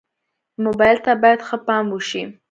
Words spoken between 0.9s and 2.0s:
ته باید ښه پام